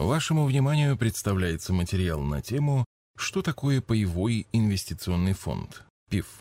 [0.00, 2.86] Вашему вниманию представляется материал на тему
[3.18, 6.40] «Что такое паевой инвестиционный фонд ПИФ?».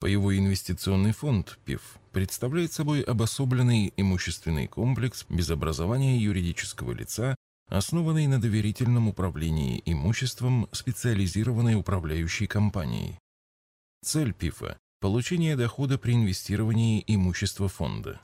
[0.00, 1.80] Паевой инвестиционный фонд ПИФ
[2.12, 7.36] представляет собой обособленный имущественный комплекс без образования юридического лица,
[7.70, 13.18] основанный на доверительном управлении имуществом специализированной управляющей компанией.
[14.04, 18.20] Цель ПИФа– получение дохода при инвестировании имущества фонда.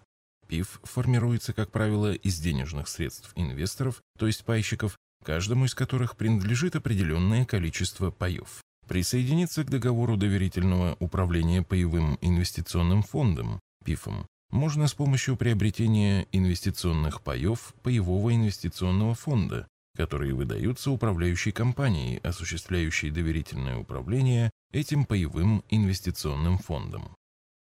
[0.49, 6.75] ПИФ формируется, как правило, из денежных средств инвесторов, то есть пайщиков, каждому из которых принадлежит
[6.75, 8.63] определенное количество паев.
[8.89, 17.75] Присоединиться к договору доверительного управления паевым инвестиционным фондом, ПИФом, можно с помощью приобретения инвестиционных паев
[17.83, 27.18] паевого инвестиционного фонда, которые выдаются управляющей компанией, осуществляющей доверительное управление этим паевым инвестиционным фондом.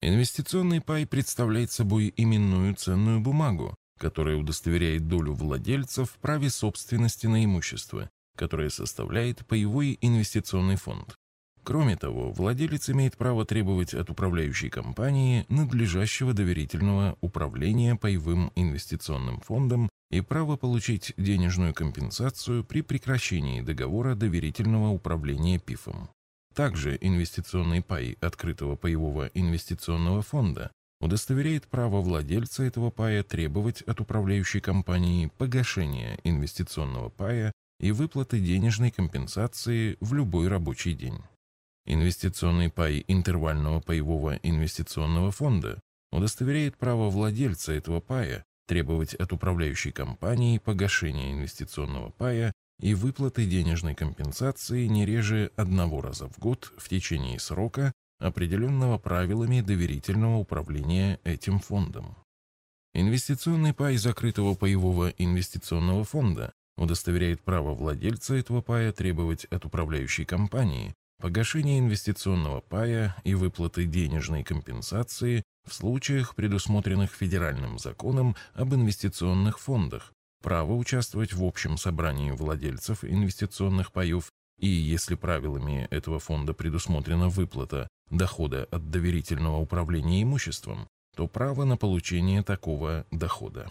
[0.05, 7.45] Инвестиционный пай представляет собой именную ценную бумагу, которая удостоверяет долю владельцев в праве собственности на
[7.45, 11.15] имущество, которое составляет паевой инвестиционный фонд.
[11.63, 19.89] Кроме того, владелец имеет право требовать от управляющей компании надлежащего доверительного управления паевым инвестиционным фондом
[20.11, 26.11] и право получить денежную компенсацию при прекращении договора доверительного управления ПИФом.
[26.55, 34.61] Также инвестиционный пай открытого паевого инвестиционного фонда удостоверяет право владельца этого пая требовать от управляющей
[34.61, 41.19] компании погашения инвестиционного пая и выплаты денежной компенсации в любой рабочий день.
[41.87, 45.81] Инвестиционный пай интервального паевого инвестиционного фонда
[46.13, 52.53] удостоверяет право владельца этого пая требовать от управляющей компании погашения инвестиционного пая
[52.83, 59.61] и выплаты денежной компенсации не реже одного раза в год в течение срока, определенного правилами
[59.61, 62.17] доверительного управления этим фондом.
[62.93, 70.95] Инвестиционный пай закрытого паевого инвестиционного фонда удостоверяет право владельца этого пая требовать от управляющей компании
[71.21, 80.13] погашения инвестиционного пая и выплаты денежной компенсации в случаях, предусмотренных федеральным законом об инвестиционных фондах,
[80.43, 87.89] право участвовать в общем собрании владельцев инвестиционных паев и, если правилами этого фонда предусмотрена выплата
[88.11, 90.87] дохода от доверительного управления имуществом,
[91.17, 93.71] то право на получение такого дохода.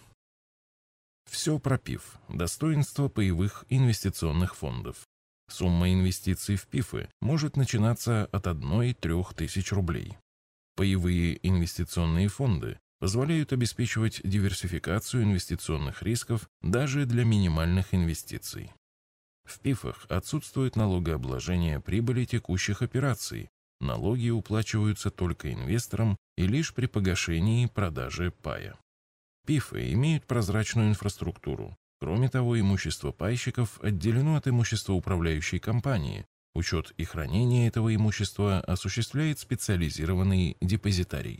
[1.29, 2.17] Все пропив.
[2.27, 5.05] Достоинство паевых инвестиционных фондов.
[5.49, 10.17] Сумма инвестиций в ПИФы может начинаться от 1-3 тысяч рублей.
[10.75, 18.71] Паевые инвестиционные фонды позволяют обеспечивать диверсификацию инвестиционных рисков даже для минимальных инвестиций.
[19.43, 27.65] В ПИФах отсутствует налогообложение прибыли текущих операций, налоги уплачиваются только инвесторам и лишь при погашении
[27.65, 28.77] продажи пая.
[29.47, 31.75] ПИФы имеют прозрачную инфраструктуру.
[31.99, 36.27] Кроме того, имущество пайщиков отделено от имущества управляющей компании.
[36.53, 41.39] Учет и хранение этого имущества осуществляет специализированный депозитарий.